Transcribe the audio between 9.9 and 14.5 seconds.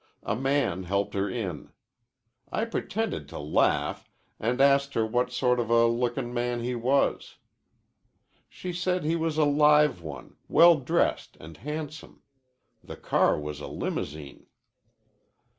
one, well dressed and handsome. The car was a limousine."